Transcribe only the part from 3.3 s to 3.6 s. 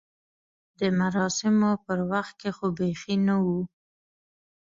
و.